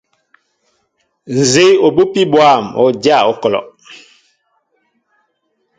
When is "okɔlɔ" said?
3.31-3.59